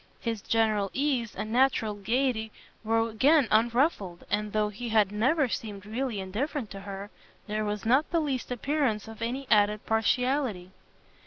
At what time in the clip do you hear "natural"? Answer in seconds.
1.51-1.93